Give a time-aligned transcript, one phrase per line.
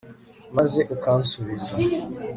[0.57, 1.73] maze ukansubiza